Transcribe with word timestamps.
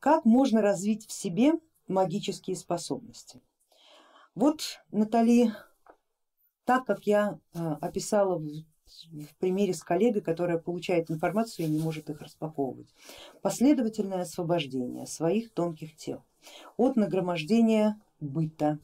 как 0.00 0.24
можно 0.24 0.62
развить 0.62 1.06
в 1.06 1.12
себе 1.12 1.52
магические 1.86 2.56
способности? 2.56 3.40
Вот 4.34 4.62
Натали, 4.90 5.52
так 6.64 6.86
как 6.86 7.06
я 7.06 7.38
а, 7.54 7.76
описала 7.76 8.38
в 8.38 9.36
примере 9.38 9.74
с 9.74 9.82
коллегой, 9.82 10.22
которая 10.22 10.58
получает 10.58 11.10
информацию 11.10 11.66
и 11.66 11.70
не 11.70 11.78
может 11.78 12.10
их 12.10 12.20
распаковывать. 12.20 12.88
Последовательное 13.42 14.22
освобождение 14.22 15.06
своих 15.06 15.52
тонких 15.52 15.96
тел 15.96 16.24
от 16.76 16.96
нагромождения 16.96 18.00
быта, 18.20 18.78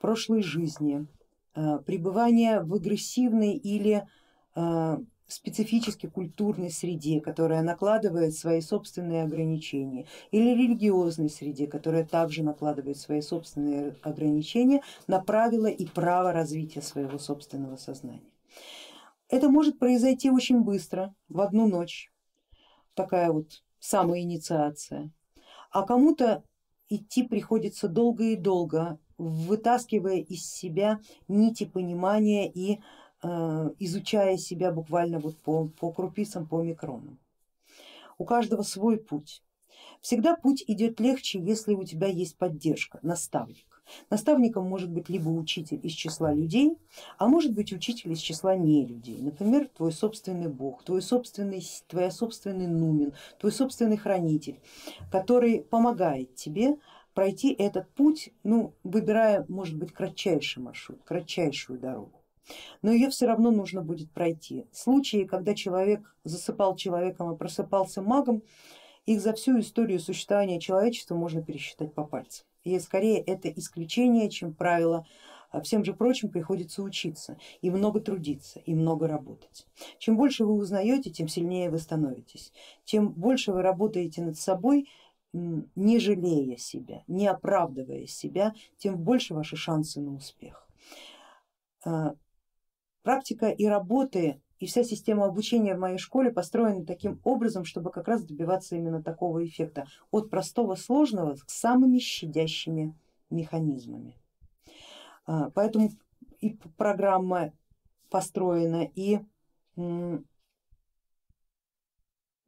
прошлой 0.00 0.42
жизни, 0.42 1.06
а, 1.54 1.78
пребывания 1.78 2.60
в 2.60 2.74
агрессивной 2.74 3.54
или 3.54 4.06
а, 4.54 4.98
специфически 5.28 6.06
культурной 6.06 6.70
среде, 6.70 7.20
которая 7.20 7.62
накладывает 7.62 8.34
свои 8.34 8.60
собственные 8.60 9.22
ограничения, 9.22 10.06
или 10.30 10.54
религиозной 10.54 11.30
среде, 11.30 11.66
которая 11.66 12.04
также 12.04 12.42
накладывает 12.42 12.96
свои 12.96 13.20
собственные 13.20 13.96
ограничения 14.02 14.82
на 15.06 15.20
правила 15.20 15.66
и 15.66 15.86
право 15.86 16.32
развития 16.32 16.82
своего 16.82 17.18
собственного 17.18 17.76
сознания. 17.76 18.32
Это 19.28 19.50
может 19.50 19.78
произойти 19.78 20.30
очень 20.30 20.62
быстро, 20.62 21.14
в 21.28 21.40
одну 21.42 21.68
ночь, 21.68 22.10
такая 22.94 23.30
вот 23.30 23.62
самоинициация, 23.78 25.10
а 25.70 25.82
кому-то 25.82 26.42
идти 26.88 27.22
приходится 27.22 27.88
долго 27.88 28.24
и 28.24 28.36
долго, 28.36 28.98
вытаскивая 29.18 30.16
из 30.16 30.50
себя 30.50 31.00
нити 31.28 31.64
понимания 31.64 32.50
и 32.50 32.80
изучая 33.22 34.36
себя 34.36 34.70
буквально 34.70 35.18
вот 35.18 35.36
по, 35.38 35.68
по 35.68 35.92
крупицам, 35.92 36.46
по 36.46 36.62
микронам. 36.62 37.18
У 38.16 38.24
каждого 38.24 38.62
свой 38.62 38.98
путь. 38.98 39.42
Всегда 40.00 40.36
путь 40.36 40.64
идет 40.66 41.00
легче, 41.00 41.40
если 41.40 41.74
у 41.74 41.84
тебя 41.84 42.06
есть 42.06 42.36
поддержка, 42.36 42.98
наставник. 43.02 43.66
Наставником 44.10 44.68
может 44.68 44.90
быть 44.90 45.08
либо 45.08 45.28
учитель 45.28 45.80
из 45.82 45.92
числа 45.92 46.32
людей, 46.32 46.76
а 47.16 47.26
может 47.26 47.54
быть 47.54 47.72
учитель 47.72 48.12
из 48.12 48.18
числа 48.18 48.56
не 48.56 48.84
людей. 48.84 49.20
Например, 49.20 49.68
твой 49.68 49.92
собственный 49.92 50.48
бог, 50.48 50.84
твой 50.84 51.02
собственный, 51.02 51.62
твоя 51.86 52.10
собственный 52.10 52.66
нумен, 52.66 53.14
твой 53.38 53.52
собственный 53.52 53.96
хранитель, 53.96 54.60
который 55.10 55.62
помогает 55.62 56.34
тебе 56.34 56.76
пройти 57.14 57.52
этот 57.52 57.88
путь, 57.94 58.30
ну, 58.44 58.74
выбирая, 58.84 59.44
может 59.48 59.76
быть, 59.76 59.92
кратчайший 59.92 60.62
маршрут, 60.62 61.02
кратчайшую 61.04 61.78
дорогу. 61.78 62.17
Но 62.82 62.92
ее 62.92 63.10
все 63.10 63.26
равно 63.26 63.50
нужно 63.50 63.82
будет 63.82 64.10
пройти. 64.10 64.66
Случаи, 64.72 65.24
когда 65.24 65.54
человек 65.54 66.16
засыпал 66.24 66.76
человеком 66.76 67.32
и 67.32 67.36
просыпался 67.36 68.02
магом, 68.02 68.42
их 69.06 69.20
за 69.20 69.32
всю 69.32 69.58
историю 69.60 70.00
существования 70.00 70.60
человечества 70.60 71.14
можно 71.14 71.42
пересчитать 71.42 71.94
по 71.94 72.04
пальцам 72.04 72.46
и 72.74 72.78
скорее 72.78 73.20
это 73.20 73.48
исключение, 73.50 74.30
чем 74.30 74.54
правило. 74.54 75.06
А 75.50 75.62
всем 75.62 75.82
же 75.82 75.94
прочим 75.94 76.28
приходится 76.28 76.82
учиться 76.82 77.38
и 77.62 77.70
много 77.70 78.00
трудиться, 78.00 78.60
и 78.60 78.74
много 78.74 79.08
работать. 79.08 79.66
Чем 79.98 80.18
больше 80.18 80.44
вы 80.44 80.52
узнаете, 80.52 81.10
тем 81.10 81.26
сильнее 81.26 81.70
вы 81.70 81.78
становитесь. 81.78 82.52
Чем 82.84 83.12
больше 83.12 83.52
вы 83.52 83.62
работаете 83.62 84.20
над 84.20 84.36
собой, 84.36 84.90
не 85.32 85.98
жалея 86.00 86.58
себя, 86.58 87.02
не 87.06 87.26
оправдывая 87.26 88.06
себя, 88.06 88.54
тем 88.76 88.98
больше 88.98 89.32
ваши 89.32 89.56
шансы 89.56 90.00
на 90.00 90.14
успех. 90.14 90.68
Практика 93.08 93.48
и 93.48 93.64
работы 93.64 94.42
и 94.58 94.66
вся 94.66 94.84
система 94.84 95.24
обучения 95.24 95.74
в 95.74 95.78
моей 95.78 95.96
школе 95.96 96.30
построена 96.30 96.84
таким 96.84 97.22
образом, 97.24 97.64
чтобы 97.64 97.90
как 97.90 98.06
раз 98.06 98.22
добиваться 98.22 98.76
именно 98.76 99.02
такого 99.02 99.46
эффекта, 99.46 99.86
от 100.10 100.28
простого 100.28 100.74
сложного 100.74 101.36
к 101.36 101.48
самыми 101.48 102.00
щадящими 102.00 102.94
механизмами. 103.30 104.14
А, 105.24 105.48
поэтому 105.48 105.88
и 106.40 106.58
программа 106.76 107.54
построена, 108.10 108.86
и 108.94 109.20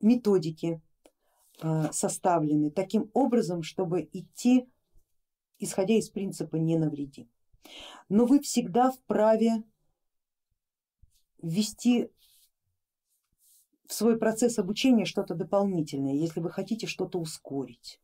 методики 0.03 0.83
а, 1.63 1.91
составлены 1.91 2.71
таким 2.71 3.11
образом, 3.15 3.63
чтобы 3.63 4.11
идти 4.13 4.69
исходя 5.59 5.95
из 5.95 6.11
принципа 6.11 6.57
не 6.57 6.77
навреди. 6.77 7.31
Но 8.11 8.27
вы 8.27 8.41
всегда 8.41 8.91
вправе 8.91 9.63
ввести 11.43 12.11
в 13.87 13.93
свой 13.93 14.19
процесс 14.19 14.59
обучения 14.59 15.05
что-то 15.05 15.35
дополнительное, 15.35 16.15
если 16.15 16.41
вы 16.41 16.51
хотите 16.51 16.87
что-то 16.87 17.19
ускорить. 17.19 18.01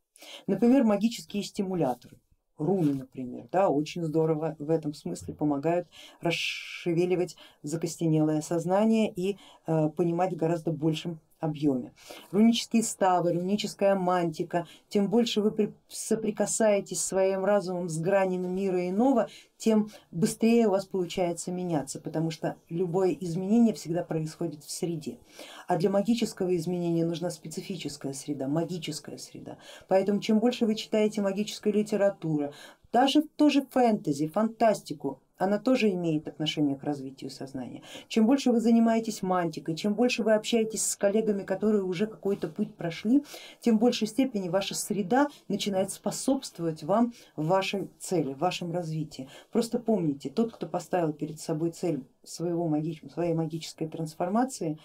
Например, 0.46 0.82
магические 0.82 1.42
стимуляторы, 1.42 2.18
руны, 2.58 2.94
например, 2.94 3.48
да, 3.52 3.68
очень 3.68 4.02
здорово 4.02 4.56
в 4.58 4.70
этом 4.70 4.94
смысле 4.94 5.34
помогают 5.34 5.88
расшевеливать 6.20 7.36
закостенелое 7.62 8.40
сознание 8.40 9.12
и 9.12 9.38
э, 9.66 9.88
понимать 9.90 10.36
гораздо 10.36 10.72
большем 10.72 11.20
объеме. 11.46 11.92
Рунические 12.30 12.82
ставы, 12.82 13.32
руническая 13.32 13.94
мантика, 13.94 14.66
тем 14.88 15.08
больше 15.08 15.40
вы 15.40 15.72
соприкасаетесь 15.88 17.02
своим 17.02 17.44
разумом 17.44 17.88
с 17.88 17.98
гранями 17.98 18.46
мира 18.46 18.88
иного, 18.88 19.28
тем 19.56 19.88
быстрее 20.10 20.66
у 20.66 20.72
вас 20.72 20.84
получается 20.84 21.50
меняться, 21.50 21.98
потому 22.00 22.30
что 22.30 22.56
любое 22.68 23.16
изменение 23.18 23.72
всегда 23.74 24.04
происходит 24.04 24.62
в 24.62 24.70
среде. 24.70 25.18
А 25.66 25.76
для 25.76 25.88
магического 25.88 26.54
изменения 26.56 27.06
нужна 27.06 27.30
специфическая 27.30 28.12
среда, 28.12 28.48
магическая 28.48 29.16
среда. 29.16 29.56
Поэтому 29.88 30.20
чем 30.20 30.38
больше 30.38 30.66
вы 30.66 30.74
читаете 30.74 31.22
магической 31.22 31.72
литературы, 31.72 32.52
даже 32.92 33.22
тоже 33.36 33.66
фэнтези, 33.70 34.28
фантастику, 34.28 35.20
она 35.38 35.58
тоже 35.58 35.90
имеет 35.90 36.28
отношение 36.28 36.76
к 36.76 36.82
развитию 36.82 37.30
сознания. 37.30 37.82
Чем 38.08 38.26
больше 38.26 38.52
вы 38.52 38.60
занимаетесь 38.60 39.22
мантикой, 39.22 39.76
чем 39.76 39.94
больше 39.94 40.22
вы 40.22 40.34
общаетесь 40.34 40.84
с 40.84 40.96
коллегами, 40.96 41.44
которые 41.44 41.82
уже 41.82 42.06
какой-то 42.06 42.48
путь 42.48 42.74
прошли, 42.74 43.24
тем 43.60 43.76
в 43.76 43.80
большей 43.80 44.06
степени 44.06 44.48
ваша 44.48 44.74
среда 44.74 45.28
начинает 45.48 45.90
способствовать 45.90 46.82
вам 46.82 47.12
в 47.36 47.46
вашей 47.46 47.90
цели, 47.98 48.32
в 48.32 48.38
вашем 48.38 48.72
развитии. 48.72 49.28
Просто 49.52 49.78
помните, 49.78 50.30
тот, 50.30 50.52
кто 50.52 50.66
поставил 50.66 51.12
перед 51.12 51.40
собой 51.40 51.70
цель 51.70 52.04
своего, 52.22 52.68
своей 53.12 53.34
магической 53.34 53.88
трансформации, 53.88 54.78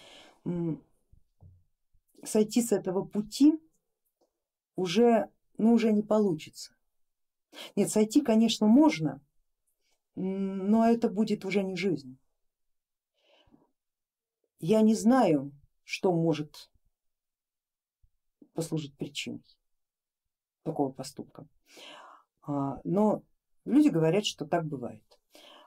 сойти 2.24 2.62
с 2.62 2.72
этого 2.72 3.04
пути 3.04 3.54
уже, 4.76 5.30
ну, 5.58 5.74
уже 5.74 5.92
не 5.92 6.04
получится. 6.04 6.74
Нет, 7.76 7.90
сойти, 7.90 8.22
конечно, 8.22 8.68
можно, 8.68 9.22
но 10.22 10.88
это 10.88 11.10
будет 11.10 11.46
уже 11.46 11.64
не 11.64 11.76
жизнь. 11.76 12.18
Я 14.60 14.82
не 14.82 14.94
знаю, 14.94 15.52
что 15.84 16.14
может 16.14 16.70
послужить 18.54 18.96
причиной 18.96 19.44
такого 20.64 20.92
поступка, 20.92 21.48
а, 22.44 22.80
но 22.84 23.24
люди 23.66 23.88
говорят, 23.88 24.26
что 24.26 24.46
так 24.46 24.66
бывает. 24.66 25.04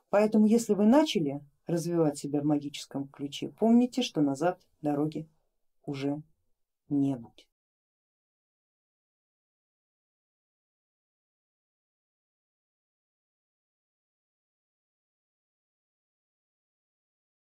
Поэтому 0.09 0.47
если 0.47 0.75
вы 0.75 0.87
начали 0.87 1.45
развивать 1.67 2.19
себя 2.19 2.41
в 2.41 2.45
магическом 2.45 3.09
ключе, 3.09 3.49
помните, 3.49 4.03
что 4.03 4.21
назад 4.21 4.61
дороги 4.81 5.29
уже 5.83 6.23
не 6.89 7.17
будет. 7.17 7.49